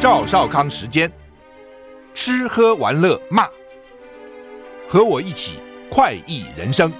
[0.00, 1.12] 赵少康时间，
[2.14, 3.46] 吃喝玩乐骂，
[4.88, 5.58] 和我一起
[5.90, 6.90] 快意人生。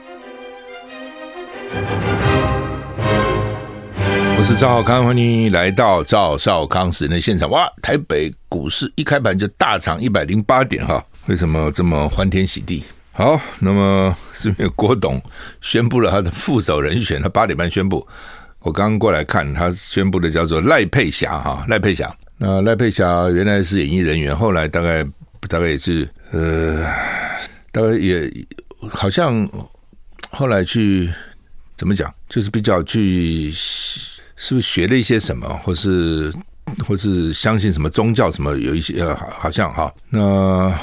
[4.37, 7.49] 我是赵少康，欢迎来到赵少康时间的现场。
[7.49, 12.85] 哇，台北股市一开盘就大涨一百零八点哈，为什么这么欢天喜地？
[13.13, 15.19] 好，那么是因为郭董
[15.63, 18.07] 宣布了他的副手人选，他八点半宣布。
[18.59, 22.15] 我刚刚过来看，他宣布的叫做赖佩霞哈，赖佩霞。
[22.43, 25.05] 那赖佩霞原来是演艺人员，后来大概
[25.47, 26.83] 大概也是呃，
[27.71, 28.33] 大概也
[28.91, 29.47] 好像
[30.31, 31.13] 后来去
[31.77, 36.33] 怎么讲，就是比较去是不是学了一些什么，或是
[36.89, 39.93] 或是相信什么宗教什么，有一些呃好像哈。
[40.09, 40.75] 那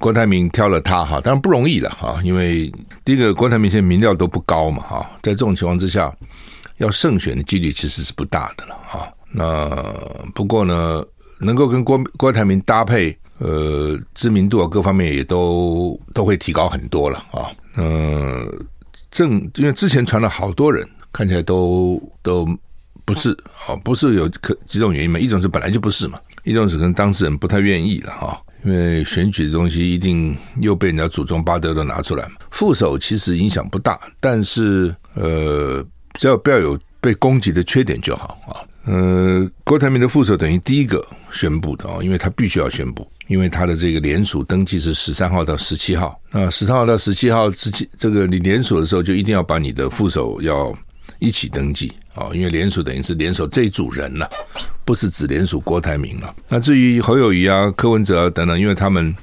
[0.00, 2.68] 郭台铭挑了他哈，当然不容易了哈，因为
[3.04, 6.12] 第一个郭台铭现在民调都不高嘛哈，在这种情况之下，
[6.78, 9.08] 要胜选的几率其实是不大的了哈。
[9.36, 9.68] 那
[10.32, 11.04] 不过呢，
[11.40, 17.50] 能够跟郭郭台铭搭配，呃，知名度啊各方面也都都会提高很多了啊。
[17.76, 18.66] 嗯，
[19.10, 22.46] 正因为之前传了好多人，看起来都都
[23.04, 23.30] 不是
[23.66, 25.18] 啊，不是有可几种原因嘛？
[25.18, 28.40] 一种是本来就不是嘛，一种是可能当事人不太愿意了哈。
[28.64, 32.36] 因为选举的东西一定又被人家祖宗八德都拿出来嘛。
[32.50, 38.64] 副手其实影响不大，但是呃，只要不要有被攻击的缺点就好啊。
[38.86, 50.74] 呃，郭台铭的副手等于第一个宣布的啊，因为他必须要宣布，因为他的这个联署登记是十三号到十七号，那十三号到十七号之前，这个你联署的时候就一定要把你的副手要
[51.18, 54.26] 一起登记啊，因为联署等于是联署这一组人了，
[54.86, 56.34] 不是只联署郭台铭了。
[56.48, 59.14] 那至于侯友谊啊、柯文哲等等，因为他们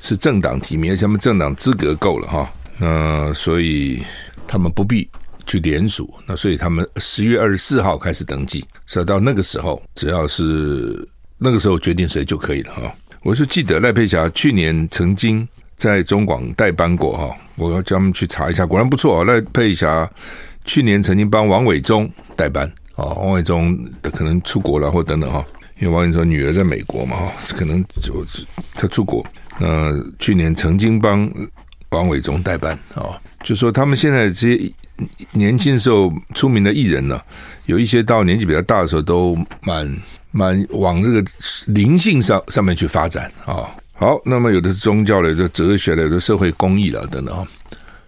[0.00, 4.02] 是政党提名，而且他们政党资格够了哈，那所以
[4.46, 5.08] 他们不必。
[5.46, 11.06] 去联署，那所以他们十月二十四号开始登记，所以到那个时候，只要是
[11.38, 12.94] 那个时候决定谁就可以了哈。
[13.22, 15.46] 我是记得赖佩霞去年曾经
[15.76, 19.24] 在中广代班过哈，我要叫他们去查一下，果然不错啊。
[19.24, 20.10] 赖佩霞
[20.64, 22.66] 去年曾经帮王伟忠代班
[22.96, 25.44] 啊，王伟忠的可能出国了或等等哈，
[25.78, 28.24] 因为王伟忠女儿在美国嘛哈，可能就
[28.74, 29.24] 他出国。
[29.58, 31.30] 那去年曾经帮
[31.90, 34.74] 王伟忠代班啊，就说他们现在这些。
[35.32, 37.20] 年轻时候出名的艺人呢，
[37.66, 39.96] 有一些到年纪比较大的时候，都蛮
[40.30, 41.24] 蛮往这个
[41.66, 43.68] 灵性上上面去发展啊。
[43.92, 47.46] 好，那么有的是宗教的，有的哲学的，有的社会公益了等等。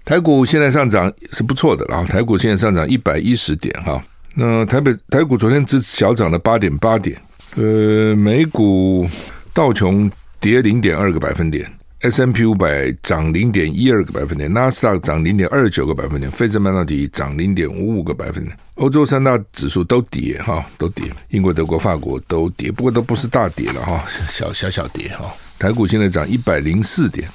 [0.05, 4.03] 台股现在上涨是不错的，然后台股现在上涨一百一十点哈。
[4.35, 7.21] 那台北台股昨天只小涨了八点八点，
[7.57, 9.09] 呃，美股
[9.53, 11.69] 道琼跌零点二个百分点。
[12.09, 25.35] S M P 五百涨零点一二个百分点，纳斯达克涨零点二九个百分点，费城半导体涨零点五五个百分点，欧洲三大指数都跌哈，都跌，英国、德国、法国都跌，不过都不是大跌了哈，小小小跌哈。
[25.59, 27.29] 台股现在涨一百零四点。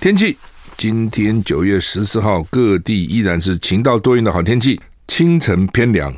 [0.00, 0.36] 天气，
[0.76, 6.14] 今天九月十四号，各地依然是晴到多云的好天气，清晨偏凉，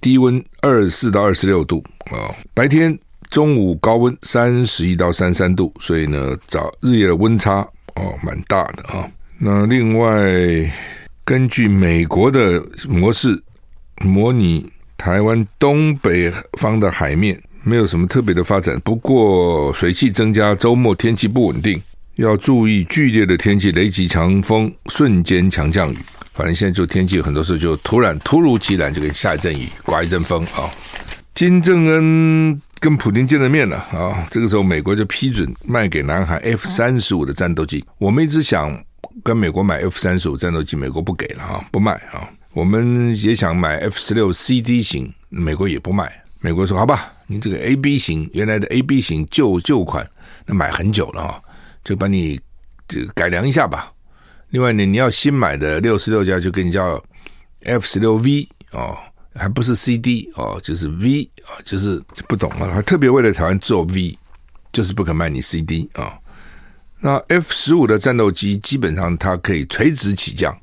[0.00, 2.98] 低温二十四到二十六度啊，白天。
[3.32, 9.08] 中午高温三十一到三十三度，所以呢，早日夜的温差哦蛮大的啊。
[9.38, 10.70] 那另外，
[11.24, 13.42] 根据美国的模式，
[14.02, 21.80] 模拟台湾东北方的海面没有什么特别的发展，不过水汽增加，周末天气不稳定，
[22.16, 25.96] 要注意剧烈的天气、雷击、强风、瞬间强降雨。
[26.34, 30.68] 反正现在就天气，很多时候就突然突如其来就给下一阵雨，刮一阵风啊。
[31.34, 34.26] 金正恩跟普丁见了面了啊！
[34.28, 37.84] 这个时候，美国就批准卖给南韩 F 三十五的战斗机。
[37.96, 38.76] 我们一直想
[39.22, 42.28] 跟美国买 F 三十五战斗机，美国不给了啊，不卖啊。
[42.52, 46.12] 我们也想买 F 十六 CD 型，美国也不卖。
[46.40, 50.04] 美国说：“好吧，你这个 AB 型原来的 AB 型旧旧款，
[50.44, 51.40] 那买很久了啊，
[51.84, 52.40] 就把你
[52.88, 53.92] 这改良一下吧。
[54.50, 57.00] 另外呢，你要新买的六十六架就跟你叫
[57.62, 58.98] F 十六 V 哦。”
[59.34, 64.18] 还不是 CD 哦，就是 V 啊，就是不懂啊，还特别为了台湾做 V，
[64.72, 66.18] 就是不肯卖你 CD 啊。
[67.00, 70.56] 那 F 十五的战斗机基本上它可以垂直起降，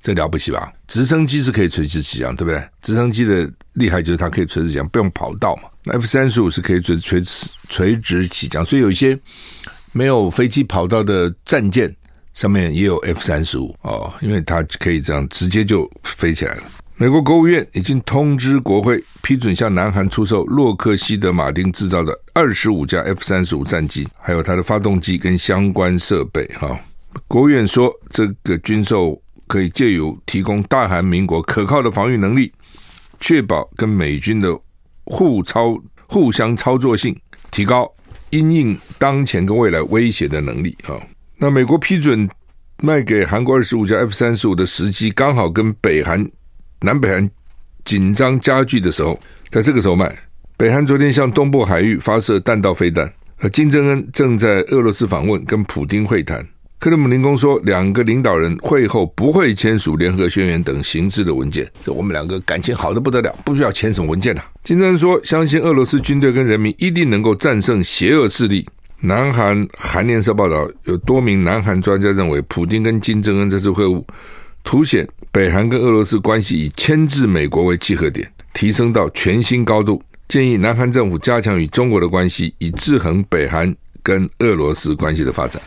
[0.00, 0.72] 这了不起吧？
[0.86, 2.66] 直升机是可以垂直起降，对不对？
[2.80, 5.64] 直升机的厉害就是它可以垂直起降，不用跑道嘛。
[5.84, 9.18] 那 F 三十五是可以垂垂直垂直起降，所以有一些
[9.92, 11.94] 没有飞机跑道的战舰
[12.32, 16.62] 上面也有 F 三十五哦，因为它可以这样直接就飞起来了。
[16.98, 26.46] 美国国务院已经通知国会批准向南韩出售洛克希德马丁制造的二十五架 F 三十五战机，还有它的发动机跟相关设备。
[26.58, 26.80] 哈，
[27.28, 32.50] 国务院说，这个军售可以借由提供大韩民国可靠的防御能力，
[33.20, 34.58] 确保跟美军的
[35.04, 37.14] 互操互相操作性
[37.50, 37.86] 提高，
[38.30, 40.96] 因应当前跟未来威胁的能力啊。
[41.36, 42.26] 那美国批准
[42.80, 46.26] 卖给韩国二十五架 F 三十五的时机，刚好跟北韩、
[46.80, 47.30] 南北韩
[47.84, 49.18] 紧张加剧的时候，
[49.50, 50.14] 在这个时候卖。
[50.56, 56.46] 北韩昨天向东部海域发射弹道飞弹，而金正恩正在俄罗斯访问，跟普丁会谈。
[56.78, 61.66] 克里姆林宫说，两个领导人会后不会签署联合宣言等形式的文件。
[61.82, 64.44] 这我们两个感情好的不得了，不需要签什么文件了。
[64.62, 68.66] 金正恩说，相信俄罗斯军队跟人民一定能够战胜邪恶势力。
[69.00, 74.02] 南韩韩联社报道，有多名南韩专家认为，普丁跟金正恩这次会晤
[74.66, 80.02] 凸显北韩跟俄罗斯关系以牵制美国为契合点，提升到全新高度。
[80.28, 83.74] 建议南韩政府加强与中国的关系，以制衡北韩。
[84.02, 85.60] 跟俄罗斯关系的发展，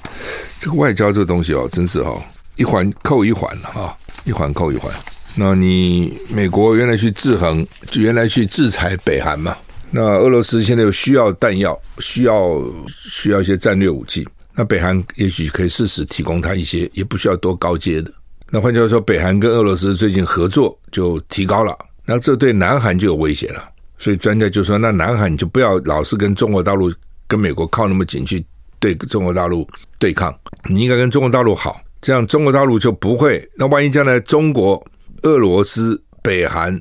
[0.62, 2.24] 这个外交这个东西哦，真是哦，
[2.56, 3.94] 一环扣一环了啊，
[4.24, 4.90] 一环扣一环。
[5.36, 9.54] 那你美国原来去制衡，就原来去制裁北韩嘛。
[9.92, 12.63] 那俄罗斯现在又需要弹药，需要
[13.10, 14.25] 需要一些战略武器。
[14.56, 18.10] 那北韩也许可以适时提供他一些，也不需要多高阶的。
[18.51, 23.63] 那换句话说，北韩跟俄罗斯最近合作就提高了，那这对南韩就有威胁了。
[23.98, 26.92] 所以专家就说，那南韩你就不要老是跟中国大陆。
[27.28, 28.44] 跟美国靠那么紧去
[28.80, 29.69] 对中国大陆
[30.00, 30.36] 对抗，
[30.68, 33.48] 你应该跟中国大陆好，这样中国大陆就不会。
[33.56, 34.84] 那万一将来中国、
[35.22, 36.75] 俄罗斯、北韩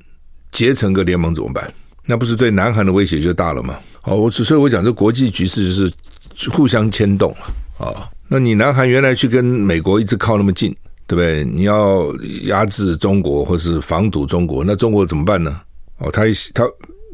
[0.51, 1.71] 结成个联盟怎么办？
[2.07, 3.79] 那不是对南韩的威胁就大了吗？
[4.05, 8.09] 哦，我所以，我讲这国际局势就是互相牵动了啊。
[8.27, 10.75] 那你南韩原来去跟美国一直靠那么近，
[11.09, 11.45] 对不对？
[11.45, 12.05] 你要
[12.45, 15.61] 压制中国或是防堵中国，那中国怎么办呢？
[15.99, 16.23] 哦，他
[16.55, 16.65] 他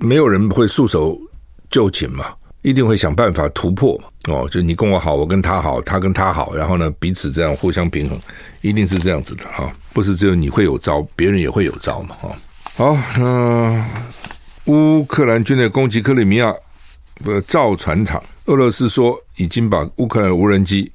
[0.01, 1.19] 没有人会束手
[1.71, 2.27] 就擒嘛。
[2.63, 8.19] 一定会想办法突破哦，就你跟我好，我跟他好，他跟他好，然后呢，彼此这样互相平衡，
[8.63, 12.35] 一定是这样子的哈，不是只有你会有招，别人也会有招嘛哈。
[12.75, 13.87] 好，那
[14.65, 16.55] 乌克兰军队攻击克里米亚
[17.23, 20.91] 的造船厂，俄罗斯说已经把乌克兰无人机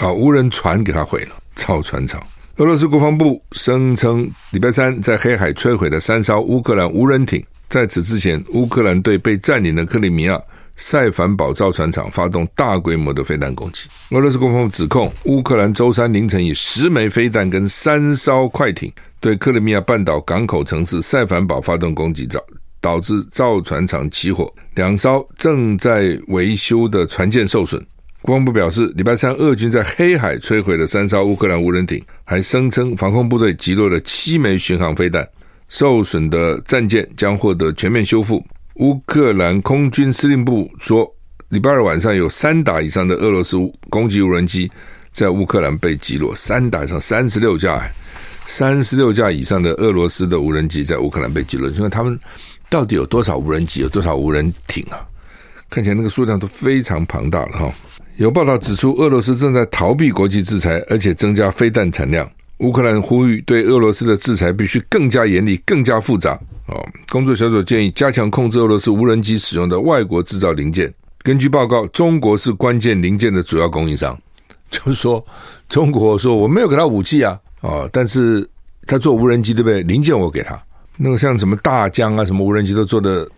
[0.00, 2.22] 啊无人船给他毁了，造船厂。
[2.58, 10.40] 俄罗斯国防部声称，礼拜三在黑海摧毁了三艘乌克兰无人艇，在此之前，乌克兰对被占领的克里米亚。
[10.76, 13.88] 塞凡堡造船厂发动大规模的飞弹攻击。
[14.10, 22.40] 俄罗斯国防部指控乌克兰周三凌晨以十枚飞弹跟三艘快艇对克里米亚半岛港口城市塞凡堡发动攻击，造
[22.80, 27.84] 导致造船厂起火，两艘正在维修的船舰受损。
[28.24, 35.28] 国防部表示，礼拜三俄军在黑海摧毁了三艘乌克兰无人艇，还声称防空部队击落了七枚巡航飞弹，
[35.68, 38.42] 受损的战舰将获得全面修复。
[38.76, 41.06] 乌克兰空军司令部说，
[41.50, 43.58] 礼拜二晚上有三打以上的俄罗斯
[43.90, 44.72] 攻击无人机
[45.12, 47.86] 在乌克兰被击落，三打以上三十六架，
[48.46, 51.68] 三十六架以上的俄罗斯的无人机在乌克兰被击落。
[51.68, 52.18] 你说他们
[52.70, 55.04] 到底有多少无人机，有多少无人艇啊？
[55.68, 57.74] 看起来那个数量都非常庞大了哈。
[58.16, 62.28] 有报道指出，俄罗斯正在逃避国际制裁，而且增加飞弹产量。
[62.58, 66.38] 乌克兰呼吁对俄罗斯的制裁必须更加严厉、更加复杂。
[66.66, 70.92] 哦，工作小组建议加强控制俄罗斯无人机使用的外国制造零件。
[71.22, 74.16] 根据报告，中国是关键零件的主要供应商。
[74.70, 75.24] 就是说，
[75.68, 78.48] 中国说我没有给他武器啊，哦，但是
[78.86, 79.82] 他做无人机对不对？
[79.82, 80.56] 零件我给他。
[80.96, 83.28] 那个像什么大疆啊，什么无人机都做的，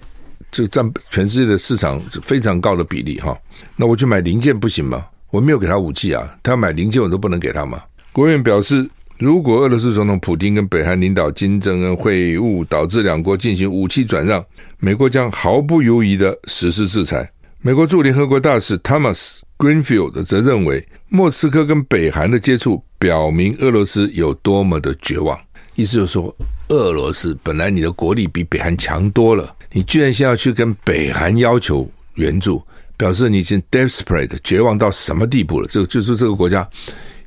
[0.50, 3.36] 这占全世界的市场非常高的比例哈。
[3.76, 5.06] 那我去买零件不行吗？
[5.30, 7.80] 我没有给他武器啊，他要买零件我都不能给他吗？
[8.12, 8.88] 国务院表示。
[9.18, 14.44] 如果俄罗斯总统普京跟北韩领导金正恩会晤导致两国进行武器转让，
[14.78, 17.32] 美国将毫不犹豫地实施制裁。
[17.62, 25.40] 美国驻联合国大使 Thomas Greenfield 则认为，莫斯科跟北韩的接触表明俄罗斯有多么的绝望。
[25.76, 26.35] 意思就是说，
[26.68, 32.61] 俄罗斯本来你的国力比北韩强多了，你居然现在要去跟北韩要求援助，
[32.97, 35.68] 表示你已经 desperate 绝望到什么地步了？
[35.68, 36.68] 这个就是这个国家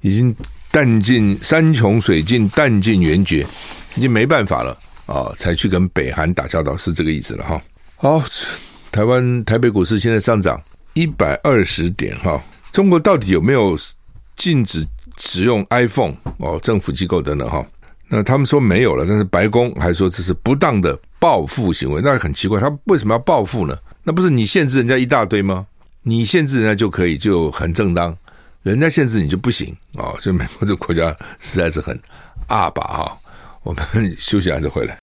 [0.02, 0.36] 已经。
[0.72, 3.44] 弹尽山穷水尽，弹尽援绝，
[3.96, 4.78] 已经没办法了
[5.08, 5.34] 啊！
[5.36, 7.60] 才去跟北韩打交道，是这个意思了哈。
[7.96, 8.24] 好，
[8.92, 10.62] 台湾台北股市现在上涨
[10.94, 12.40] 一百二十点哈。
[12.72, 13.76] 中国到底有没有
[14.36, 14.86] 禁止
[15.18, 16.60] 使用 iPhone 哦？
[16.62, 17.66] 政府机构等等哈。
[18.10, 23.78] 那他们说没有了，但是白宫还说这是不当的报复行为，那很奇怪，他为什么要报复呢？
[24.04, 25.68] 那不是你限制人家一大堆吗？
[26.02, 28.16] 你限制人家就可以，就很正当。
[28.64, 30.12] 人家限制你就不行啊！
[30.20, 31.98] 所以美国这个国家实在是很
[32.48, 33.18] 阿爸哈。
[33.64, 33.84] 我们
[34.18, 34.98] 休息完再回来。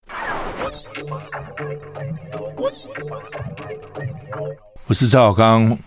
[4.87, 5.79] 我是赵少康，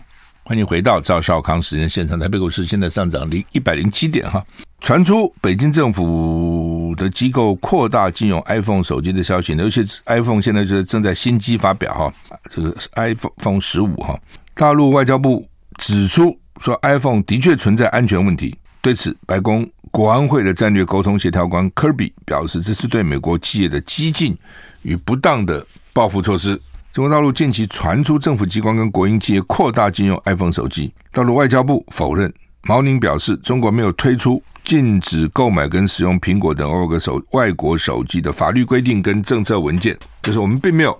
[0.42, 2.18] 欢迎回到赵少康时间现场。
[2.18, 4.44] 台北股市现在上涨零一百零七点哈。
[4.80, 12.12] 传出北京政府的机构扩大禁用 iPhone 手机的消息，尤其是 iPhone 现在是正在新机发表哈，
[12.48, 14.18] 这个 iPhone 十五哈。
[14.54, 15.46] 大陆外交部。
[15.78, 18.54] 指出说，iPhone 的确存在安全问题。
[18.82, 24.36] 对此，白宫国安会的战略沟通协调官科比表示，这是对美国企业的激进
[24.82, 26.60] 与不当的报复措施。
[26.92, 32.30] 中国大陆近期传出政府机关跟国营企业扩大禁用 iPhone 手机，大陆外交部否认。
[32.62, 40.96] 毛宁表示，中国没有推出禁止购买跟使用苹果等外国手外国手机的法律规定跟政策文件，就是我们并没有，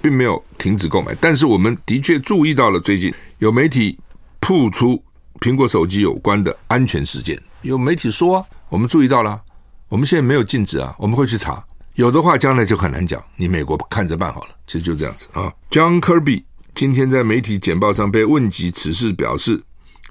[0.00, 3.98] 并没有停止购买，但是我们的确注意到了最近有媒体
[4.40, 5.02] 曝出
[5.40, 9.40] 苹果手机有关的安全事件，有媒体说我们注意到了，
[9.88, 11.62] 我们现在没有禁止啊，我们会去查。
[11.96, 13.22] 有的话，将来就很难讲。
[13.36, 15.52] 你美国看着办好了，其实就这样子啊。
[15.70, 19.60] John Kirby 今天在媒体简报上被问及此事，表示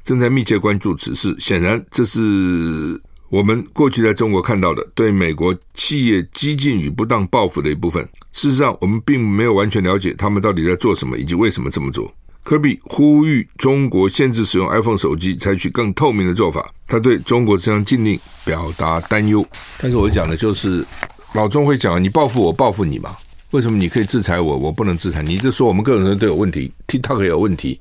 [0.04, 1.36] 正在密切关注此事。
[1.40, 8.04] 显然，这是我们过去在中国看到的对美国企业激进与不当报复的一部分。
[8.32, 12.14] 事实上，我们并没有完全了解他们到底在做什么，以及为什么这么做。
[12.44, 16.74] 科比呼吁中国限制使用 iPhone 手机，采取更透明的做法。
[16.88, 19.46] 他对中国这项禁令表达担忧。
[19.80, 20.86] 但是我讲的就是。
[21.36, 23.16] 老钟会讲，你报复我，报复你嘛？
[23.52, 25.38] 为什么你可以制裁我，我不能制裁你？
[25.38, 27.80] 就说我们个人都有问题，TikTok 也有问题，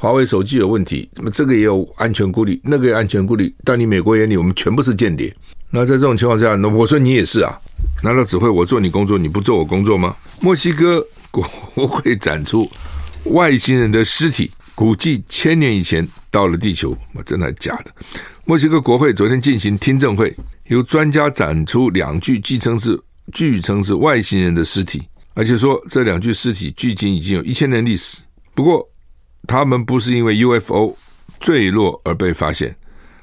[0.00, 3.54] 华为手机有问题，那么这个也有安全顾虑，那个也安全顾虑。
[3.62, 5.30] 到你美国眼里，我们全部是间谍。
[5.68, 7.54] 那在这种情况下，那我说你也是啊？
[8.02, 10.16] 难道只会我做你工作，你不做我工作吗？
[10.40, 11.44] 墨西哥国
[11.86, 12.66] 会展出
[13.28, 17.92] 外星人的尸体，估计千年以前到了地球，真的假的？
[18.46, 20.34] 墨西哥国会昨天进行听证会。
[20.68, 22.98] 由专家展出两具据称是
[23.34, 25.02] 据称是外星人的尸体，
[25.34, 28.18] 而且说这两具尸体距今已经有一千年历史。
[28.54, 28.88] 不过，
[29.46, 30.96] 他们不是因为 UFO
[31.40, 32.76] 坠落而被发现，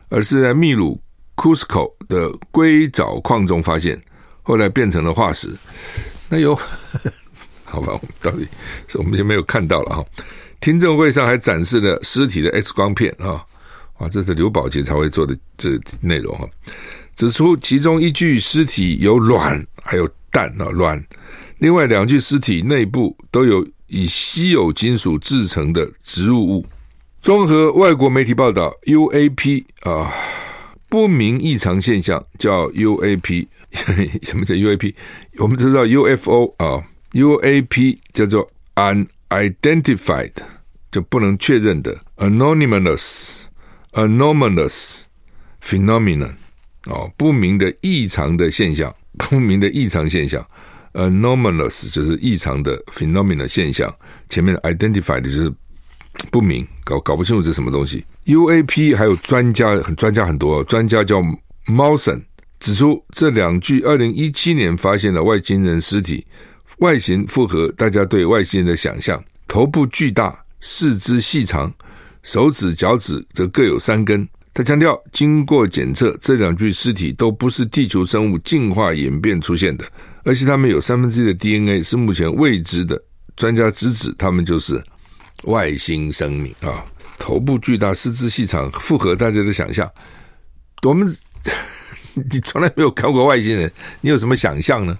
[0.09, 0.99] 而是在秘鲁
[1.35, 4.01] Cusco 的硅藻矿中发现，
[4.41, 5.49] 后来变成了化石。
[6.29, 6.55] 那有
[7.63, 7.93] 好吧？
[7.93, 8.47] 我们到底
[8.87, 10.05] 是我们就没有看到了哈。
[10.59, 13.45] 听证会上还展示了尸体的 X 光片啊！
[13.99, 16.47] 哇，这是刘宝杰才会做的这内容哈。
[17.15, 21.03] 指出其中一具尸体有卵，还有蛋啊卵，
[21.59, 26.65] 另外两具尸体内部都有以稀有金属制成的植入物。
[27.19, 30.13] 综合外国媒体报道，UAP 啊
[30.89, 33.47] 不明异常现象叫 UAP，
[34.23, 34.93] 什么叫 UAP？
[35.37, 40.31] 我们知道 UFO 啊，UAP 叫做 unidentified，
[40.89, 43.41] 就不能确认的 anonymous
[43.93, 45.01] anomalous
[45.61, 46.31] phenomenon。
[46.85, 50.47] 哦，不明的异常的现象，不明的异常现象
[50.97, 53.93] ，anomalous 就是异常的 phenomenon 现象。
[54.29, 55.49] 前面 identified 就是
[56.31, 58.03] 不明，搞搞不清楚这是什么东西。
[58.25, 61.21] UAP 还有专家，很专家很多，专家叫
[61.67, 62.23] Mawson
[62.59, 66.25] 指出，这两具二零一七年发现的外星人尸体，
[66.79, 71.71] 外形符合大家对外星人的想象，头部巨大，四肢细长，
[72.23, 74.27] 手指脚趾则各有三根。
[74.53, 79.85] 他强调，经过检测，这两具尸体都不是地球生物进化演变出现的，
[80.27, 83.01] 而且他们有三分之一的 DNA 是目前未知的。
[83.37, 84.83] 专家直指他们就是
[85.43, 86.83] 外星生命啊！
[87.17, 89.89] 头部巨大，四肢细长，符合大家的想象。
[90.83, 91.07] 我们
[92.29, 94.97] 你从来没有看过外星人，你有什么想象呢？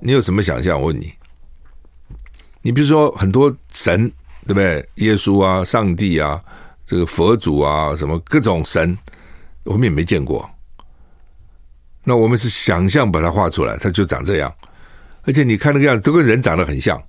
[0.00, 0.80] 你有什么想象？
[0.80, 1.12] 我问你，
[2.62, 4.10] 你比如说很多神，
[4.46, 4.84] 对不对？
[4.96, 6.42] 耶稣啊，上帝啊。
[6.84, 8.98] 这个佛祖啊，什么各种神，
[9.62, 10.50] 我们也没见过。
[12.04, 14.54] 那我们是想象把它画出来，它就长这样。
[15.22, 17.02] 而且你看那个样子，都跟人长得很像，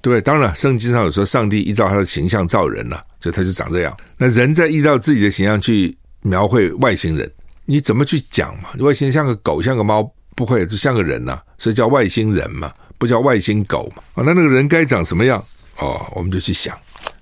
[0.00, 0.20] 对不对？
[0.20, 3.94] 当然，圣经上有说，上帝依照他的形象造人了，所以他就长这样。
[4.16, 7.30] 那人在依照自己的形象去描绘外星人，
[7.66, 8.70] 你怎么去讲嘛？
[8.78, 14.02] 外星人像个狗，像个猫，不会就像个人呐、所以叫外星人嘛，不叫外星狗嘛。
[14.14, 15.42] 啊，那那个人该长什么样？
[15.78, 16.74] 哦，我们就去想。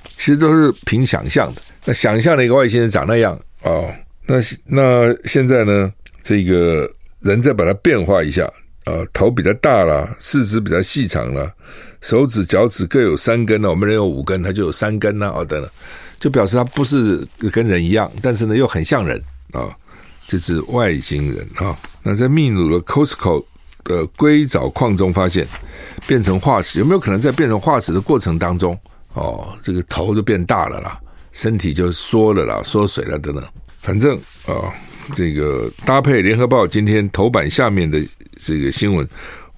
[0.05, 3.93] 其实都是凭想象的，那想象的一个外星人长那样哦，
[4.27, 4.37] 那
[4.67, 8.45] 那现在呢，这个人再把它变化一下
[8.85, 11.53] 啊，头比较大了，四肢比较细长了，
[12.01, 15.71] 手指脚趾各有三根呢，我们人有五根，它就有三根呢，哦等等，
[16.19, 19.21] 就表示它不是跟人一样，但是呢又很像人
[19.53, 19.69] 啊，
[20.27, 21.77] 就是外星人啊。
[22.03, 23.45] 那在秘鲁的 Costco
[23.85, 25.47] 的硅藻矿中发现，
[26.07, 28.79] 变成化石，有没有可能在变成化石的过程当中？
[29.15, 30.99] 哦，这个头就变大了啦，
[31.33, 33.45] 身体就缩了啦，缩水了等等。
[33.81, 34.73] 反正啊、哦，
[35.15, 38.01] 这个搭配联合报今天头版下面的
[38.39, 39.07] 这个新闻，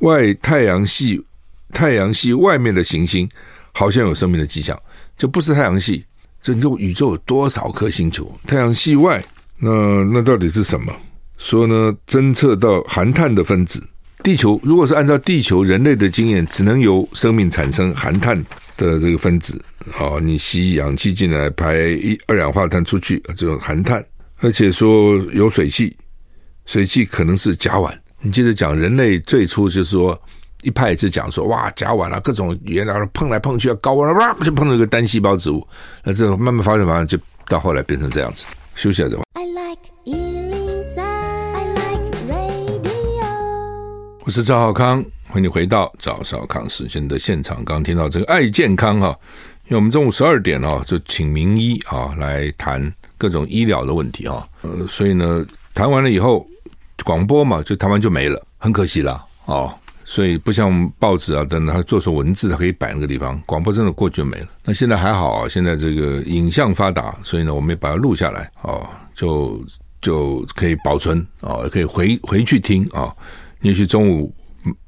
[0.00, 1.22] 外太阳系
[1.72, 3.28] 太阳系外面的行星
[3.72, 4.78] 好像有生命的迹象，
[5.16, 6.04] 就不是太阳系。
[6.42, 8.30] 这你宇宙有多少颗星球？
[8.46, 9.22] 太阳系外，
[9.58, 10.92] 那那到底是什么？
[11.38, 13.82] 说呢，侦测到含碳的分子。
[14.22, 18.44] 地球如果是按照地球人类的经验，只能由生命产生含碳。
[18.76, 24.04] 的这个分子啊，你吸氧气进来，排一二氧化碳出去，这种含碳，
[24.40, 25.96] 而且说有水汽，
[26.66, 27.92] 水汽可能是甲烷。
[28.20, 30.20] 你接着讲，人类最初就是说
[30.62, 35.66] 一派是讲说，哇，甲烷啊，各种原来碰来碰去啊高温，哇，就碰到一个单细胞植物，
[36.02, 38.44] 那这种慢慢发展发展，就到后来变成这样子。
[38.74, 39.64] 休息一下，I like
[44.26, 47.56] 我是赵浩康，欢迎你回到赵少康时间的现场。
[47.56, 49.08] 刚刚听到这个爱健康哈，
[49.66, 54.47] 因为我们中午十二点哦，就请名医啊来谈各种医疗的问题啊。
[54.62, 55.44] 呃，所以呢，
[55.75, 56.47] 谈完了以后，
[57.04, 59.73] 广播嘛，就谈完就没了，很可惜啦哦。
[60.06, 63.40] 所以不像报纸啊等等，它做成文字，它可以摆那个地方。
[63.47, 64.47] 广播真的过去就没了。
[64.62, 69.64] 那现在还好啊，现在这个影像发达，所以呢，我们也把它录下来哦，就
[70.02, 73.11] 就可以保存哦，可以回回去听啊。
[73.62, 74.30] 也许中午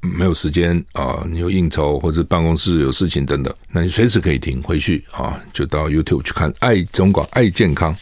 [0.01, 7.95] 没有时间啊，你有应酬或者办公室有事情等等，那你随时可以停回去啊，就到 YouTube 去看爱中广爱健康，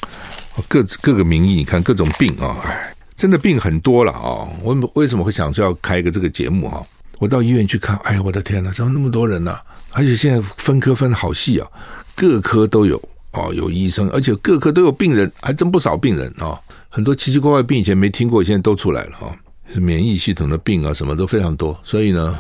[0.68, 4.48] 各各个名义，你看各种病啊，哎，真的病很多了啊！
[4.62, 6.82] 我为什么会想说要开一个这个节目啊？
[7.20, 9.58] 我到医院去看，哎呀，我的天哪，怎么那么多人呢？
[9.92, 11.68] 而且现在分科分好细啊，
[12.16, 13.02] 各科都有
[13.32, 16.58] 哦，有医生，而且各科都有病人，还真不少病人啊，
[16.90, 19.36] 很多奇奇怪怪病以前没听过，现在都出来了啊。
[19.74, 22.40] 免疫系统的病啊，什么都非常多，所以呢，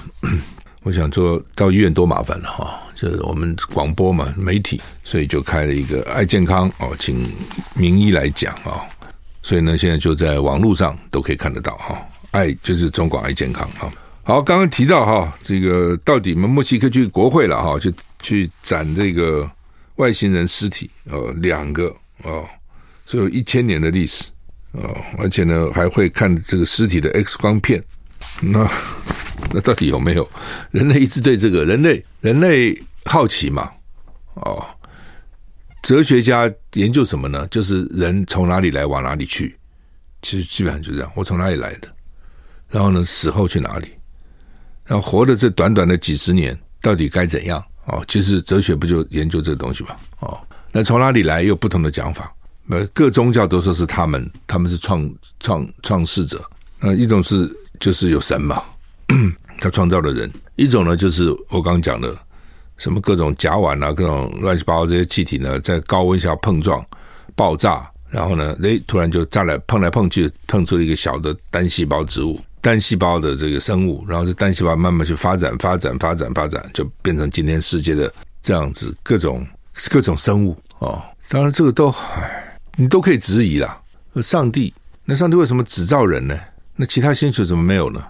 [0.83, 2.81] 我想说到医院多麻烦了哈。
[2.95, 7.27] 就是我们广播嘛，媒体，所以就开了一个爱健康哦，请
[7.75, 8.79] 名医来讲啊。
[9.41, 12.01] 所以呢，现在就在网络上都可以看得到哈。
[12.31, 13.91] 爱就是中广爱健康啊。
[14.23, 17.91] 好，刚刚提到哈，这个到底我们墨西哥去国会了哈，就
[18.21, 19.49] 去斩这个
[19.97, 22.45] 外星人尸体，呃，两个哦，
[23.05, 24.23] 所以有一千年的历史。
[24.77, 27.83] 哦，而且呢，还会看这个尸体的 X 光片。
[28.41, 28.67] 那
[29.53, 30.29] 那到底有没有？
[30.71, 33.71] 人类一直对这个人类人类好奇嘛？
[34.35, 34.65] 哦，
[35.81, 37.47] 哲学家研究什么呢？
[37.47, 39.57] 就是人从哪里来，往哪里去。
[40.21, 41.87] 其实基本上就这样，我从哪里来的，
[42.69, 43.89] 然后呢，死后去哪里？
[44.83, 47.63] 然后活的这短短的几十年，到底该怎样？
[47.85, 49.95] 哦，其实哲学不就研究这个东西嘛？
[50.19, 50.39] 哦，
[50.71, 52.33] 那从哪里来，又有不同的讲法。
[52.69, 55.07] 呃，各宗教都说是他们，他们是创
[55.39, 56.43] 创创世者。
[56.79, 57.49] 那一种是
[57.79, 58.61] 就是有神嘛，
[59.61, 62.15] 他创造了人；一种呢，就是我刚刚讲的
[62.77, 66.83] 什么各种甲烷啊，各种乱七八糟这些气体呢，在高温下碰撞
[67.35, 79.45] 爆炸，然后呢，诶，突然就炸来碰来碰去，碰出了一个小的单细胞植物、单细胞的这个生物，然后这单细胞慢慢去发展、发展、发展、发展，就变成今天世界的这样子各种
[79.89, 81.01] 各种生物哦。
[81.29, 82.41] 当然，这个都唉。
[82.75, 83.81] 你都可以质疑啦。
[84.21, 84.73] 上帝，
[85.05, 86.37] 那上帝为什么只造人呢？
[86.75, 88.03] 那其他星球怎么没有呢？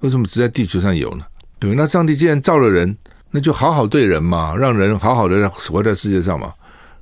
[0.00, 1.24] 为什么只在地球上有呢？
[1.58, 1.76] 对吧？
[1.78, 2.96] 那上帝既然造了人，
[3.30, 6.52] 那就好好对人嘛，让人好好的活在世界上嘛。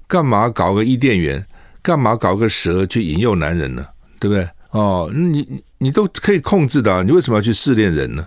[0.07, 1.45] 干嘛搞个伊甸园？
[1.83, 3.87] 干嘛搞个蛇去引诱男人呢？
[4.19, 4.49] 对不对？
[4.71, 8.27] 哦，你你都可以控制的啊，你为什么要去试炼人呢？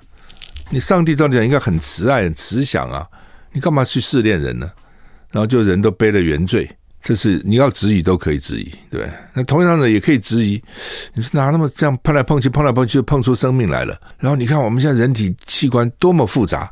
[0.72, 3.08] 你上帝照理讲应该很慈爱、很慈祥啊，
[3.52, 4.72] 你干嘛去试炼人呢？
[5.30, 6.70] 然后就人都背了原罪。
[7.04, 9.10] 这是你要质疑都可以质疑，对？
[9.34, 10.64] 那同样的也可以质疑，
[11.14, 14.00] 你说哪那么这样碰来碰去，碰来碰去就碰出生命来了？
[14.18, 16.72] 然后你看我们现在人体器官多么复杂，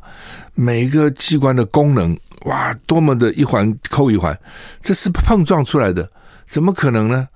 [0.55, 4.35] 每一个器官的功能哇，多么的一环扣一环，
[4.81, 6.09] 这是碰撞出来的，
[6.47, 7.27] 怎么可能呢？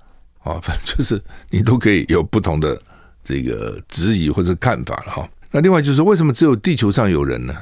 [0.42, 2.80] 啊， 反正就是你都可以有不同的
[3.22, 5.28] 这个质疑或者看法了哈。
[5.50, 7.54] 那另外就是为什么只有地球上有人呢？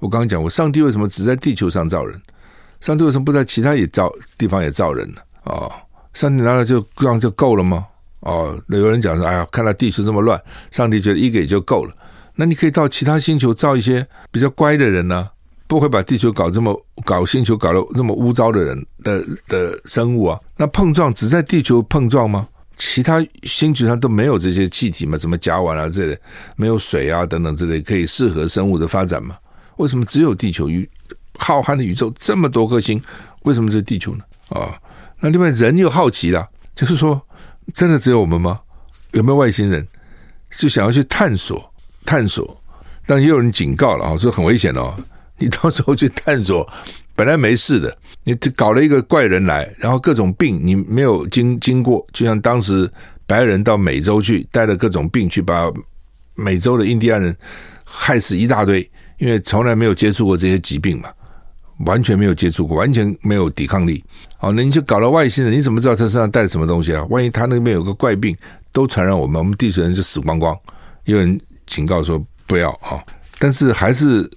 [0.00, 2.20] 我刚刚讲过，上帝为什么只在地球上造人？
[2.80, 5.20] 上帝为什么不在其他也造地方也造人呢？
[5.44, 5.70] 哦，
[6.14, 7.86] 上帝难道就这样就够了吗？
[8.20, 10.40] 哦，那有人讲说，哎呀，看到地球这么乱，
[10.70, 11.94] 上帝觉得一个也就够了。
[12.34, 15.28] 那你可以到其他星球造一些比较乖的人呢、
[15.66, 20.38] 不会把地球搞这么搞星球搞得这么污糟的人的的生物啊。
[20.56, 22.48] 那碰撞只在地球碰撞吗？
[22.76, 25.18] 其他星球上都没有这些气体吗？
[25.18, 26.18] 什么甲烷啊这类，
[26.56, 29.36] 没有水啊等等之类可以适合生物的发展吗？
[29.76, 30.88] 为什么只有地球与？
[31.40, 33.02] 浩瀚的宇宙这么多颗星，
[33.42, 34.24] 为什么是地球呢？
[34.50, 34.78] 啊，
[35.20, 37.20] 那另外人又好奇了，就是说，
[37.72, 38.60] 真的只有我们吗？
[39.12, 39.86] 有没有外星人？
[40.50, 41.72] 就想要去探索
[42.04, 42.60] 探索，
[43.06, 44.94] 但也有人警告了啊，说很危险哦。
[45.38, 46.68] 你到时候去探索，
[47.14, 52.90] 本来没事的，你搞了一个怪人来，然后各种病你没有经经过，就像当时
[53.26, 55.72] 白人到美洲去带了各种病去，把
[56.34, 57.34] 美洲的印第安人
[57.84, 61.08] 害死一大堆，因为从来没有接触过这些疾病嘛。
[61.86, 64.02] 完全没有接触过，完全没有抵抗力。
[64.36, 67.04] 好，那你就搞了外星人，你怎么知道他身上带什么东西啊？
[67.10, 68.36] 万一他那边有个怪病，
[68.72, 70.56] 都传染我们，我们地球人就死光光。
[71.04, 73.02] 有人警告说不要啊，
[73.38, 74.28] 但是还是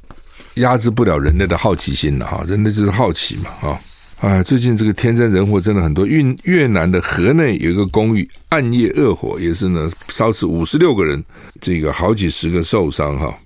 [0.55, 3.79] 压制不了人类的好奇心了哈，人类就是好奇嘛啊。
[4.21, 6.05] 啊，最近这个天灾人祸真的很多。
[6.05, 11.21] 越越南的河内有一个公寓暗夜恶火，也是呢烧死五十六个人，
[11.59, 13.37] 这个好几十个受伤哈。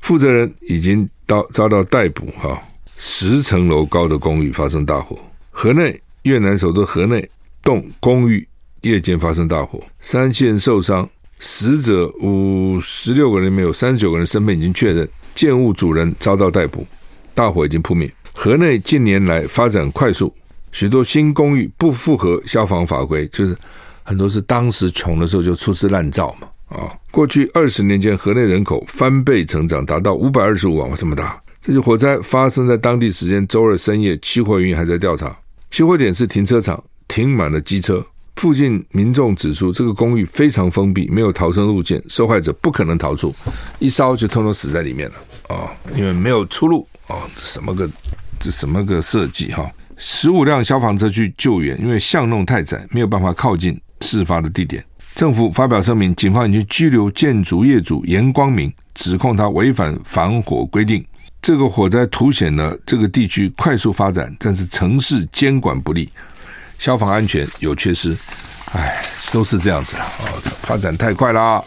[0.00, 2.60] 负责人已经到遭到逮捕哈。
[2.96, 5.18] 十层楼高的公寓发生大火，
[5.50, 7.28] 河内越南首都河内
[7.62, 8.46] 栋公寓
[8.82, 16.86] 夜间发生大火，三七人受伤，死者五十六个人，没有三十九个人身份已经确认，建物主人遭到逮捕，
[17.34, 18.12] 大火已经扑灭。
[18.32, 20.32] 河内近年来发展快速，
[20.72, 23.56] 许多新公寓不符合消防法规，就是
[24.02, 26.48] 很多是当时穷的时候就粗制滥造嘛。
[26.68, 31.40] 啊，过去二十年间，河内人口翻倍成长，达到五百二十五万，这么大！
[31.64, 35.34] 这起火灾发生在当地时间周二深夜，起火原因还在调查。
[35.70, 38.04] 起火点是停车场，停满了机车。
[38.36, 43.34] 附近民众指出，这个公寓非常封闭，没有逃生路线，受害者不可能逃出，
[43.78, 45.14] 一烧就通通死在里面了。
[45.56, 47.88] 啊，因为没有出路啊，什么个？
[48.38, 49.66] 这什么个设计哈？
[49.96, 54.84] 十五辆消防车去救援，因为巷弄太窄，没有办法靠近事发的地点。
[55.14, 61.02] 政府发表声明，警方已经拘留建筑业主严光明，指控他违反防火规定。
[61.44, 66.08] 这个火灾凸显了这个地区快速发展，但是城市监管不力，
[66.78, 68.16] 消防安全有缺失。
[68.72, 70.32] 唉，都是这样子了啊！
[70.62, 71.62] 发展太快啦，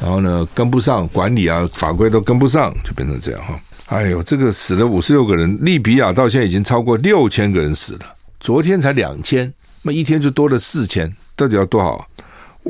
[0.00, 3.60] 然后呢，跟不上管理啊，法规都跟不上，就变成这样哈。
[3.88, 8.06] 哎呦，这个死了五十六个人，利比亚到现在已经超过六千个人死了，
[8.40, 12.08] 昨天才两千，那一天就多了四千，到底要多少？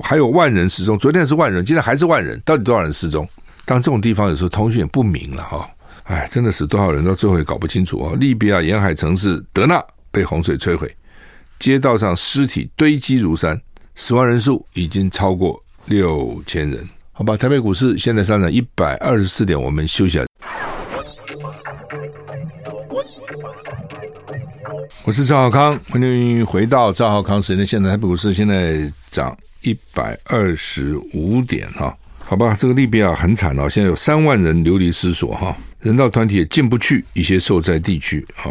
[0.03, 3.29] 还有万人失踪，昨天是万人，今天还是万人，到底多少人失踪？
[3.65, 5.71] 当这种地方有时候通讯也不明了哈，
[6.05, 8.15] 哎，真的死多少人到最后也搞不清楚啊！
[8.19, 10.95] 利比亚沿海城市德纳被洪水摧毁，
[11.59, 13.61] 街道上尸体堆积如山，
[13.95, 16.85] 死亡人数已经超过六千人。
[17.13, 20.25] 好吧，台北股市现在上涨一百二十四点，我们休息下。
[25.05, 27.67] 我是赵浩康，欢迎回到赵浩康时间。
[27.67, 38.51] 现在台北股市现在涨一百二十五点哈，好吧，这个利比亚很惨哦，现在有三万人流离失所哈，人道团体也进不去一些受灾地区哈。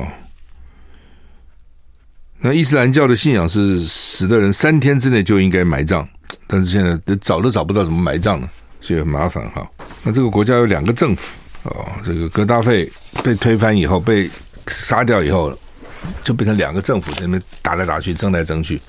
[2.40, 6.08] 那伊斯兰教的信仰是死的人三天之内就应该埋葬，
[6.46, 9.68] 但是现在找都找不到怎么埋葬了，所以很麻烦哈。
[10.04, 12.88] 那这个国家有两个政府哦，这个格达费
[13.24, 14.30] 被推翻以后，被
[14.68, 15.58] 杀掉以后。
[16.24, 18.82] 就变成两个政府在那边打来打去，争来争去，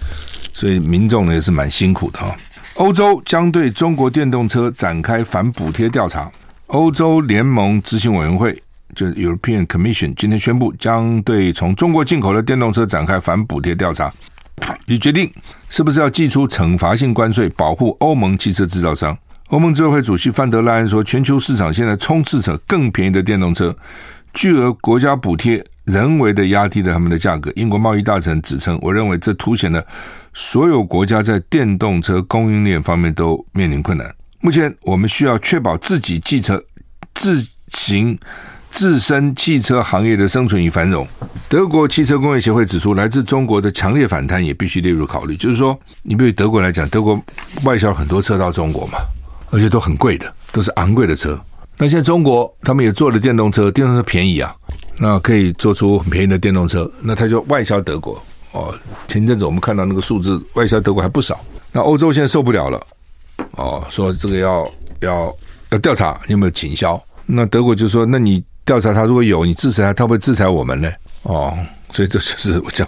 [0.55, 2.35] 所以民众呢也是蛮辛苦的哈。
[2.77, 6.33] 欧洲将对中国电动车展开反补贴调查。
[6.73, 8.63] 欧洲联盟执行委员会
[8.97, 14.11] 就是 European Commission 今天宣布，将对从中国进口的电动车展开反补贴调查，
[14.87, 15.31] 你决定
[15.69, 19.17] 是不是要祭出惩罚性关税，保护欧盟汽车制造商。
[19.49, 23.77] 欧盟执委会主席范德莱恩说，全球市场现在充斥着更便宜的电动车，
[24.33, 25.63] 巨额国家补贴。
[25.85, 27.53] 人为的压低了他们的价格。
[27.57, 29.85] 英国贸易大臣指称：“我认为这凸显了
[30.33, 34.07] 所有国家在电动车供应链方面都面临困难。
[34.45, 36.61] 目前，我们需要确保自己汽车
[37.15, 38.19] 自行
[38.73, 41.07] 自身汽车行业的生存与繁荣。”
[41.49, 45.37] 德国汽车工业协会指出，来自中国的强烈反弹也必须列入考虑。
[45.37, 47.23] 就是说，你比如德国来讲，德国
[47.63, 48.99] 外销很多车到中国嘛，
[49.53, 51.41] 而且都很贵的，都是昂贵的车。
[51.79, 54.53] 那现在中国他们也做了电动车，电动车便宜啊。
[54.99, 58.75] 那可以做出很便宜的电动车，那它就外销德国哦。
[59.07, 61.39] 前阵子我们看到那个数字，外销德国还不少。
[61.71, 62.85] 那欧洲现在受不了了
[63.53, 65.37] 哦，说这个要要
[65.71, 67.01] 要调查有没有倾销。
[67.27, 70.91] 那德国就说，那你调查他，如果有你制裁他，他会制裁我们呢？
[71.23, 71.57] 哦，
[71.93, 72.87] 所以这就是我讲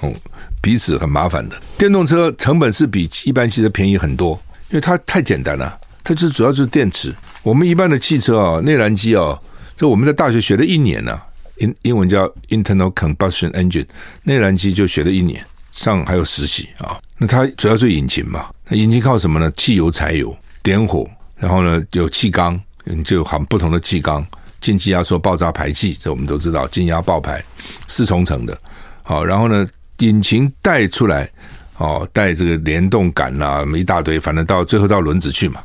[0.60, 1.60] 彼此很麻烦的。
[1.78, 4.40] 电动车成本是比一般汽车便宜很多，
[4.70, 7.14] 因为它太简单了，它就主要就是电池。
[7.42, 9.38] 我们一般的汽车啊，内燃机啊，
[9.76, 11.20] 这我们在大学学了一年呢、
[11.58, 13.86] 英英文叫 Internal Combustion Engine，
[14.24, 16.98] 内燃机就学了一年，上还有实习啊。
[17.18, 19.50] 那它主要是引擎嘛，那引擎靠什么呢？
[19.56, 22.60] 汽油、柴油，点火，然后呢有气缸，
[23.04, 24.26] 就含不同的气缸，
[24.60, 27.40] 进气压缩、爆炸、排气，这我们都知道，进压爆排
[27.86, 28.58] 四重层的。
[29.04, 29.64] 好，然后呢，
[29.98, 31.30] 引擎带出来，
[31.76, 35.60] 哦，带这个联动杆啊，一大堆，反正到最后到轮子去嘛。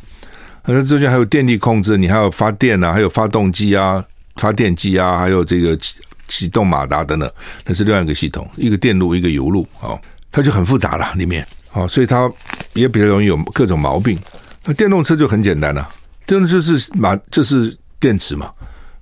[0.65, 4.05] 那中间还有电力控制，你还有发电啊，还有发动机啊。
[4.35, 5.95] 发电机啊，还有这个启
[6.29, 7.29] 启动马达等等，
[7.65, 9.99] 那是另外一个系统，一个电路，一个油路，哦，
[10.31, 12.31] 它就很复杂了，里面，哦，所以它
[12.71, 14.17] 也比较容易有各种毛病。
[14.69, 15.89] 那电动车就很简单了，
[16.27, 18.51] 电动就是马就是电池嘛。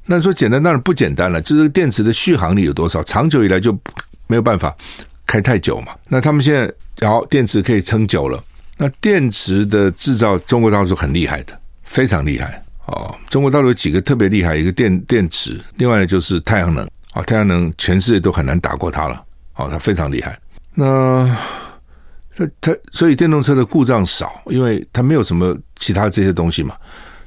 [0.06, 3.78] 那说简单当然不简单了，就是电池的续航力有多少，长久以来就
[4.28, 4.74] 没有办法
[5.26, 5.94] 开太久嘛。
[6.08, 8.42] 那他们现在然后电池可以撑久了，
[8.78, 12.64] 那电池的制造中国大陆是很厉害的，非常厉害。
[12.86, 19.22] 哦，中国大陆有几个特别厉害，一个电电池，另外呢就是太阳能啊，太阳能全世界都很难打过它了，
[19.56, 20.40] 哦，它非常厉害。
[20.74, 21.30] 那
[22.38, 26.76] 它它所以电动车的故障少，因为它没有什么其他这些东西嘛，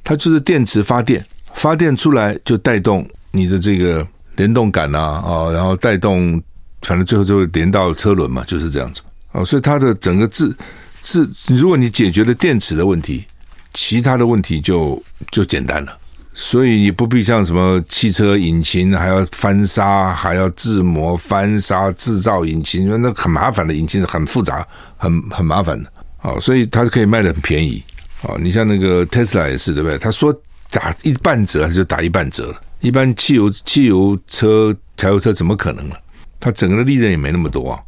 [0.05, 1.23] 它就是电池发电，
[1.55, 6.41] 发电出来就带动你的这个联动杆啊，然后带动，
[6.83, 9.01] 反正最后就会连到车轮嘛，就是这样子。
[9.33, 10.57] 哦，所以它的整个自
[11.03, 13.25] 自，如果你解决了电池的问题。
[13.73, 15.97] 其他的问题就就简单了，
[16.43, 25.93] 所以你不必像什么汽车引擎还要翻砂，还要自磨翻砂制造引擎，那很麻烦的，引擎很复杂，很很麻烦的。
[26.17, 27.83] 好，所以它可以卖得很便宜。
[28.23, 29.99] 好，你像那个特斯拉也是，对不对？
[29.99, 30.35] 他说
[30.71, 32.59] 打一半折，他就打一半折了。
[32.81, 35.95] 一般汽油汽油车、柴油车怎么可能呢？
[36.41, 37.79] 它整个的利润也没那么多啊。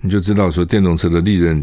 [0.00, 1.62] 你就知道说电动车的利润，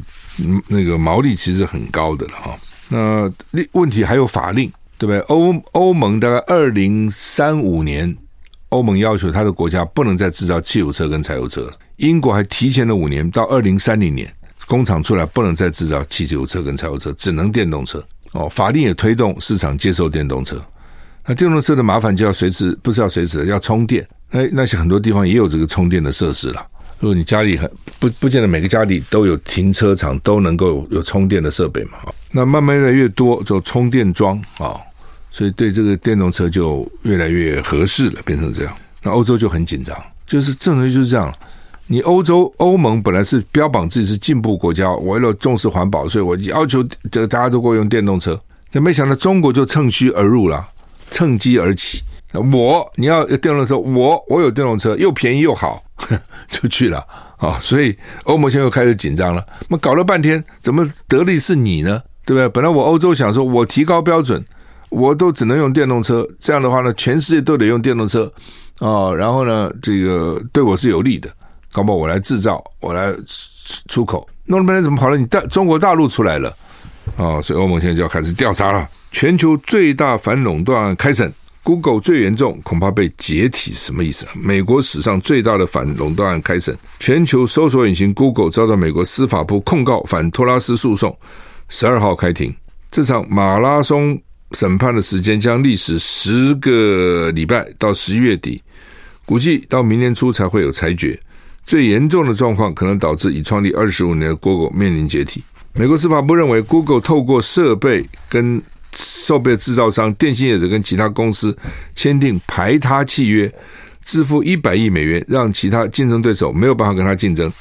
[0.68, 2.56] 那个毛利其实很高的了哈。
[2.88, 3.32] 那
[3.72, 5.20] 问题还有法令，对不对？
[5.22, 8.16] 欧欧盟大概二零三五年，
[8.68, 11.72] 欧盟要求他的国家不能再制造汽油车跟柴油车了。
[11.96, 14.32] 英国还提前了五年，到二零三零年，
[14.68, 18.04] 工厂出来不能再制造汽油车跟柴油车，只能电动车。
[18.34, 20.62] 哦，法令也推动市场接受电动车。
[21.26, 24.06] 那电动车的麻烦就要随时，不是要随时的，要充电。
[24.30, 26.66] 那那些很多地方也有这个充电的设施了。
[27.00, 31.98] 如果你家里很不不见得每个家里都有停车场，都能够有，充电的设备嘛？
[32.32, 34.78] 那慢慢越来越多就充电桩啊，
[35.32, 38.74] 所以对这个电动车就越来越合适了，变成这样。
[39.04, 41.34] 那欧洲就很紧张，就是正常就是这样。
[41.88, 48.40] 你欧洲欧盟本来是标榜自己是进步国家，为了重视环保，所以我要求这大家都给我用电动车。
[48.72, 50.64] 就没想到中国就趁虚而入了，
[51.10, 52.04] 趁机而起。
[52.34, 55.84] 我你要电动车，我我有电动车，又便宜又好。
[56.50, 57.06] 就去了
[57.38, 59.46] 啊、所以欧盟现在又开始紧张了。
[59.68, 62.02] 那搞了半天，怎么得利是你呢？
[62.26, 62.50] 对不对？
[62.50, 64.44] 本来我欧洲想说，我提高标准，
[64.90, 66.28] 我都只能用电动车。
[66.40, 68.32] 这样的话呢，全世界都得用电动车
[68.80, 69.16] 哦。
[69.16, 71.30] 然后呢，这个对我是有利的。
[71.72, 73.14] 搞不好我来制造，我来
[73.88, 74.28] 出口。
[74.46, 76.56] 弄了半天，怎么跑到你大中国大陆出来了
[77.18, 78.88] 啊、所以欧盟现在就要开始调查了。
[79.12, 81.32] 全球最大反垄断案开审。
[81.62, 84.26] Google 最严重，恐怕被解体，什么意思？
[84.34, 91.16] 美国史上最大的反垄断案开审，全球搜索引擎 Google 遭到美国司法部控告反托拉斯诉讼，
[91.68, 92.56] 十二号开庭。
[92.90, 94.20] 这场马拉松
[94.52, 98.62] 审判的时间将历时十个礼拜，到十一月底，
[99.26, 101.20] 估计到明年初才会有裁决。
[101.66, 105.44] 最严重的状况可能导致已创立二十五年的 Google 面临解体。
[105.74, 108.60] 美国司法部认为，Google 透过设备跟
[108.96, 111.56] 设备制造商、电信业者跟其他公司
[111.94, 113.54] 签订排他契约，
[114.04, 117.52] 支付一百亿美元，让其他竞争对手没有办法跟他竞争。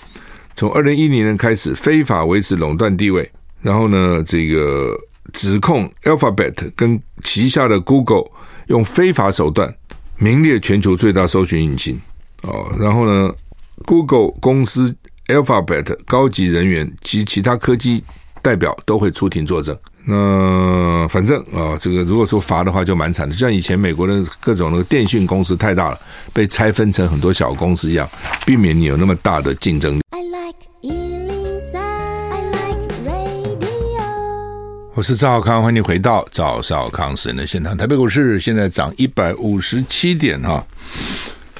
[0.56, 3.30] 从二零一零年开始，非法维持垄断地位。
[3.60, 4.96] 然后呢，这个
[5.32, 8.24] 指控 Alphabet 跟旗下的 Google
[8.66, 9.74] 用非法手段
[10.16, 12.00] 名列全球最大搜寻引擎。
[12.42, 13.32] 哦，然后呢
[13.84, 14.94] ，Google 公司
[15.26, 18.02] Alphabet 高级人员及其他科技
[18.42, 19.76] 代表都会出庭作证。
[20.10, 25.98] 那反正啊，这个如果说罚的话，就蛮惨的，就像以前美国的各种那个电讯公司太大了，
[26.32, 28.08] 被拆分成很多小公司一样，
[28.46, 30.00] 避免你有那么大的竞争力。
[34.98, 37.76] 我是赵少康，欢迎回到赵少康私人的现场。
[37.76, 40.66] 台北股市现在涨一百五十七点哈。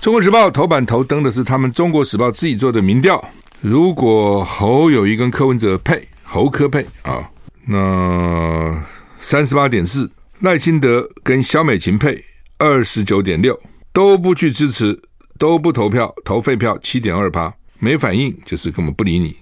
[0.01, 3.25] 中国时报头版头登的是他们中国时报自己做的民调，
[3.61, 7.31] 如果侯友谊跟柯文哲配，侯柯配啊。
[7.65, 8.85] 那
[9.21, 12.21] 三十八点四，赖清德跟萧美琴配
[12.59, 13.57] 二十九点六，
[13.93, 15.01] 都不去支持，
[15.39, 19.37] 都不投票，投废票七点二趴，没反应就是根本不理你，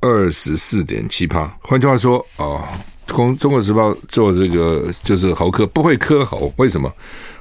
[0.00, 1.46] 二十四点七趴。
[1.60, 2.60] 换句话说，哦，
[3.06, 6.92] 中中国时报做这个就是侯科不会柯侯，为什么？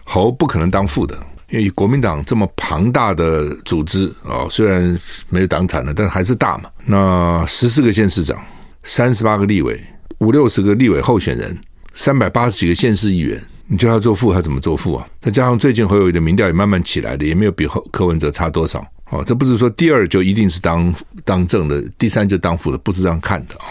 [0.04, 1.18] 侯不可能当副的，
[1.50, 5.00] 因为国民党这么庞大的组织哦，虽然
[5.30, 6.70] 没有党产了，但还是大嘛。
[6.86, 8.38] 那十四个县市长，
[8.84, 9.84] 三十八个立委。
[10.20, 11.60] 五六十个立委候选人，
[11.94, 15.06] 三百八十几个县市议员，你叫他做副，他怎么做副啊？
[15.20, 18.86] 再加上最近侯友的民调也慢慢起来了，也没有比柯文哲差多少。
[19.10, 20.94] 哦，这不是说第二就一定是当
[21.26, 23.66] 当正的，第三就当副的，不是这样看的啊，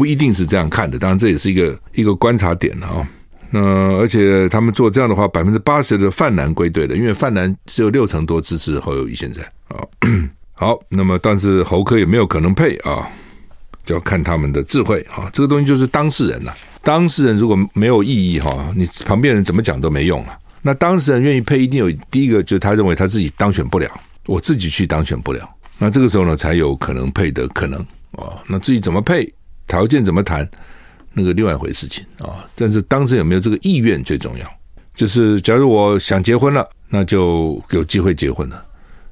[0.00, 0.98] 不一定是这样看的。
[0.98, 3.06] 当然这也是一个一个观察点了啊。
[3.50, 3.60] 那
[3.98, 9.84] 而且他们做这样的话，百分之八十的泛蓝归队的，因为泛蓝只有六成多支持侯友谊现在啊。
[10.54, 13.06] 好，那么但是侯科也没有可能配啊。
[13.84, 16.52] 就要看他们的智慧啊，这个东西就是当事人呐。
[16.82, 20.38] 当事人如果没有意义哈，你旁边人怎么讲都没用啊。
[20.62, 23.90] 那当事人愿意配，一定有第一个就是他认为他自己当选不了，
[24.26, 25.48] 我自己去当选不了。
[25.78, 27.80] 那这个时候呢，才有可能配的可能
[28.12, 28.36] 啊。
[28.46, 29.32] 那至于怎么配，
[29.70, 30.46] 条件怎么谈，
[31.12, 32.44] 那个另外一回事情啊。
[32.56, 34.44] 但是当时有没有这个意愿最重要。
[34.92, 38.66] 就是假如我想结婚了，那就有机会结婚了。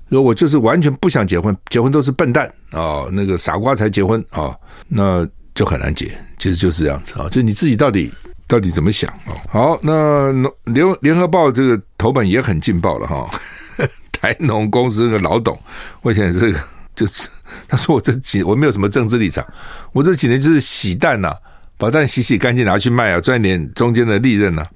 [0.08, 4.54] 如果我就是完全不想结婚，结婚都是笨蛋啊、那个傻瓜才结婚啊、
[4.88, 6.10] 那就很难结。
[6.38, 8.12] 其实就是这样子啊，就你自己到底
[8.46, 9.32] 到底怎么想啊？
[9.48, 10.32] 好，那
[10.64, 13.30] 联联合报这个头版也很劲爆了哈，
[14.12, 15.58] 台农公司那个老董，
[16.02, 16.60] 我想这个
[16.98, 17.28] 就是
[17.68, 19.46] 他说我这几我没有什么政治立场，
[19.92, 21.32] 我这几年就是洗蛋呐、
[21.76, 24.66] 把蛋洗洗干净拿去卖啊，赚点中间的利润呐、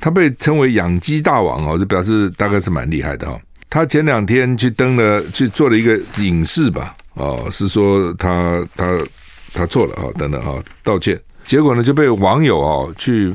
[0.00, 3.38] 他被称为养鸡大王哦，这表示大概是蛮厉害的哈。
[3.68, 8.98] 他前两天去登了，去做了一个影视吧，哦，是说他他
[9.52, 11.20] 他错了啊，等等啊，道歉。
[11.44, 13.34] 结果呢，就被网友哦去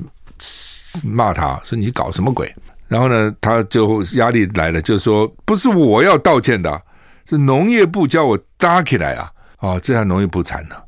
[1.04, 2.54] 骂他，说你搞什么鬼？
[2.88, 6.82] 然后呢，他就压力来了，就说不是我要道歉的，
[7.28, 10.84] 是农业部叫我搭起来啊，哦，这下农业部惨了，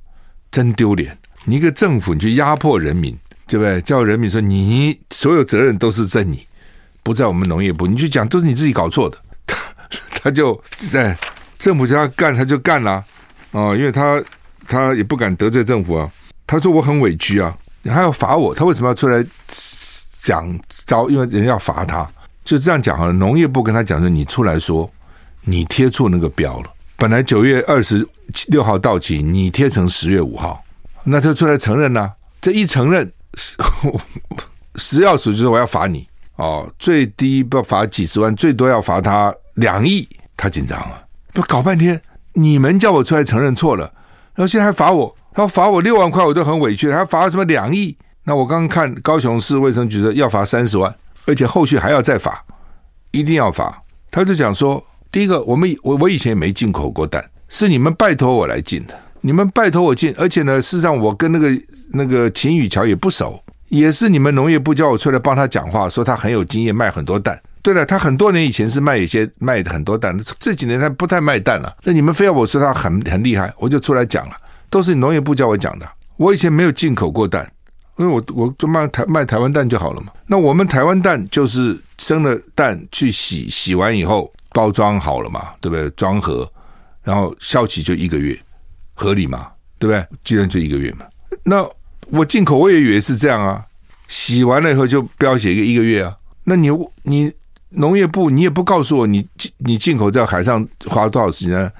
[0.49, 1.17] 真丢脸！
[1.45, 3.82] 你一个政府，你去压迫人民，对不对？
[3.82, 6.47] 叫人民说你所有责任都是在你，
[7.04, 9.17] 不在我们农业部，你去讲都是你自己搞错的。
[9.45, 9.58] 他
[10.23, 11.17] 他就在
[11.58, 13.04] 政府叫他干，他就干了啊、
[13.52, 14.21] 哦，因为他
[14.67, 16.10] 他也不敢得罪政府啊。
[16.47, 19.25] 他说我很委屈啊，你还要罚我，他为什么要出来
[20.21, 21.10] 讲招？
[21.10, 22.10] 因为人要罚他，
[22.45, 23.13] 就这样讲好了。
[23.13, 24.89] 农业部跟他讲说，你出来说
[25.41, 28.08] 你贴错那个标了，本来九月二十
[28.47, 30.63] 六号到期，你贴成十月五号，
[31.04, 33.12] 那他出来承认呐、这一承认，
[34.75, 39.34] 食药署就说我要罚你哦，最低不罚几十万，最多要罚他。
[39.56, 43.84] 两亿，他紧张了，不搞半天，你们叫我出来承认错了，
[44.34, 47.97] 然后现在还罚我，他罚我六万块，我都很委屈，还罚什么两亿？
[48.23, 52.41] 那我刚刚看高雄市卫生局说要罚三十万，而且后续还要再罚，
[53.12, 53.84] 一定要罚。
[54.10, 61.50] 他就讲说，第一个，我们我我以前也没进口过蛋，是你们拜托我来进的，你们拜托我进，而且呢，事实上我跟那个
[61.91, 67.39] 那个秦宇桥也不熟，也是你们农业部叫我出来帮他讲话，说他很有经验，卖很多蛋。
[67.62, 71.76] 对了，他很多年以前是卖一些卖很多蛋，这几年他不太卖蛋了。
[71.84, 74.36] 那你们非要我说他很很厉害，我就出来讲了，
[74.69, 75.86] 都是农业部叫我讲的。
[76.15, 77.52] 我以前没有进口过蛋，
[77.98, 80.08] 因为我我就卖台卖台湾蛋就好了嘛。
[80.28, 85.89] 那我们台湾蛋就是生了蛋去洗，洗完以后包装好了嘛，对不对？
[85.91, 86.51] 装盒，
[87.03, 88.38] 然后效期就一个月，
[88.93, 90.05] 合理嘛，对不对？
[90.23, 91.05] 既然就一个月嘛。
[91.43, 91.67] 那
[92.07, 93.63] 我进口我也以为是这样啊，
[94.07, 96.15] 洗完了以后就标写一个一个月啊。
[96.43, 96.69] 那你
[97.03, 97.31] 你。
[97.73, 101.71] 农业部，你也不告诉我你进你进口在海上花了多少时间，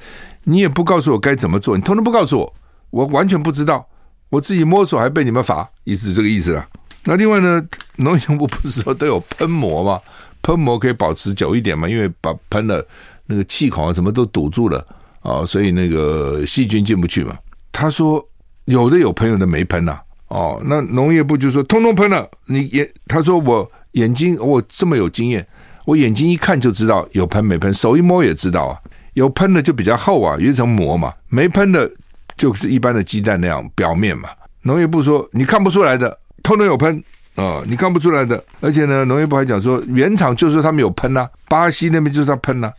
[0.44, 2.54] 你也不告诉我该怎么做，你通通不告诉我，
[2.92, 3.84] 我完全不知道，
[4.30, 6.64] 我自己摸索还被你们罚，意思是这个意思了。
[7.06, 7.60] 那另外呢，
[7.96, 10.00] 农业部不是说都有喷膜吗？
[10.42, 12.86] 喷膜可以保持久一点嘛，因为把喷了
[13.26, 14.86] 那个气孔啊什么都堵住了
[15.22, 17.38] 啊，所以那个细菌进不去嘛。
[17.72, 18.26] 他说
[18.66, 20.00] 有的有喷，有的没喷呐。
[20.28, 25.46] 哦，那农业部就说通通喷了，你也他说我眼睛我这么有经验。
[25.86, 28.78] 我眼睛一看就知道有喷没喷，手一摸也知道啊。
[29.14, 31.90] 有喷的就比较厚啊，有一层膜嘛；没喷的
[32.38, 34.30] 就是一般的鸡蛋那样表面嘛。
[34.62, 37.04] 农业部说你看不出来的，通通有喷、
[37.40, 38.44] 哦，你看不出来的。
[38.62, 42.72] 而且呢，农业部还讲说原厂就是他们有喷呐、巴西那边就是他喷呐、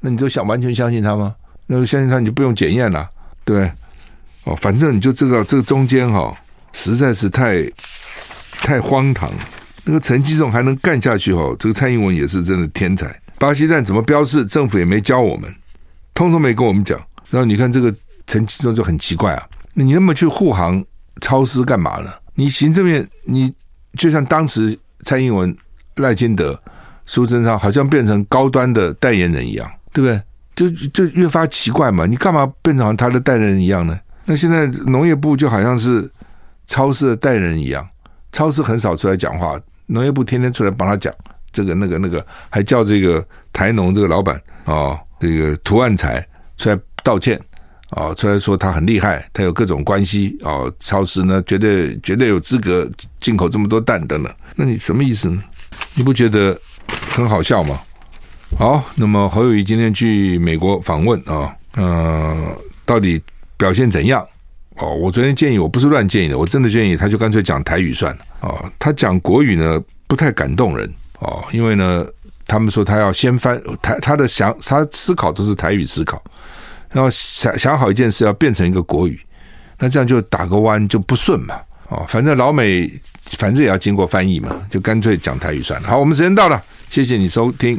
[0.00, 1.34] 那你就想完全相信他吗？
[1.66, 3.08] 那就相信他，你就不用检验了，
[3.44, 3.70] 对
[4.44, 6.36] 哦，反正你就知道这个中间哈、哦，
[6.72, 7.62] 实在是太
[8.58, 9.30] 太荒唐。
[9.84, 13.14] 那个陈吉仲还能干下去哦，这个蔡英文也是真的天才。
[13.38, 15.52] 巴西蛋怎么标示，政府也没教我们，
[16.14, 16.98] 通通没跟我们讲。
[17.30, 17.94] 然后你看这个
[18.26, 20.84] 陈吉仲就很奇怪啊，你那么去护航
[21.20, 22.10] 超市干嘛呢？
[22.34, 23.52] 你行政院，你
[23.96, 25.56] 就像当时蔡英文、
[25.96, 26.58] 赖清德、
[27.04, 30.22] 苏贞昌，好像变成高端的代言人一样，对不对？
[30.54, 33.98] 就就越发奇怪嘛，你干嘛变成他的代言人一样呢？
[34.26, 36.08] 那现在农业部就好像是
[36.66, 37.86] 超市的代言人一样，
[38.30, 39.60] 超市很少出来讲话。
[39.86, 41.12] 农业部天天出来帮他讲
[41.52, 46.26] 这个那个那个，还叫这个台农这个老板啊、哦，这个涂万才
[46.56, 47.38] 出来道歉
[47.96, 52.88] 哦，出来说他很厉害，他有各种关系、哦，超市呢绝对绝对有资格
[53.20, 54.34] 进口这么多蛋等等。
[54.56, 55.42] 那你什么意思呢？
[55.94, 56.58] 你不觉得
[57.10, 57.78] 很好笑吗？
[58.58, 63.20] 好，那么侯友谊今天去美国访问啊，嗯、到底
[63.56, 64.24] 表现怎样？
[64.76, 68.20] 哦，我昨天建议，我不是乱建议的，我真的建议他就干脆讲台语算了。
[68.40, 72.04] 哦，他讲国语呢不太感动人哦，因为呢，
[72.46, 76.20] 他们说他要先翻台，他的想他思考都是台语思考，
[76.94, 79.20] 然后想想好一件事要变成一个国语，
[79.80, 81.56] 那这样就打个弯就不顺嘛。
[81.88, 82.90] 哦，反正老美
[83.36, 85.88] 反正也要经过翻译嘛，就干脆讲台语算了。
[85.88, 87.78] 好，我们时间到了，谢谢你收听。